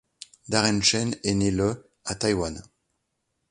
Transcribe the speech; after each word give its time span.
Darren 0.49 0.81
Chen 0.81 1.15
est 1.23 1.35
né 1.35 1.51
le 1.51 1.87
à 2.05 2.15
Taïwan. 2.15 2.63